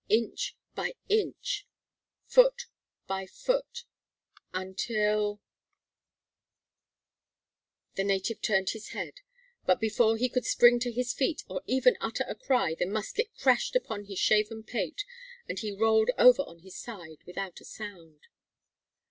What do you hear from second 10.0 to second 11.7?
he could spring to his feet, or